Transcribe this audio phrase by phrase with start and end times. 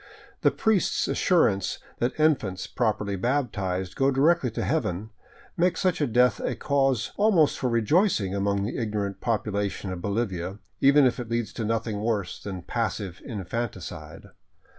[0.41, 5.11] The priest's assurance that infants, properly baptized, go directly to heaven
[5.55, 10.57] makes such a death the cause almost for rejoicing among the ignorant population of Bolivia,
[10.79, 14.29] even if it leads to nothing worse than passive infanticide.